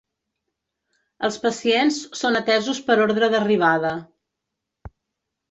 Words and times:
Els 1.29 1.37
pacients 1.43 1.99
són 2.21 2.39
atesos 2.41 2.81
per 2.89 2.97
ordre 3.05 3.31
d'arribada. 3.35 3.93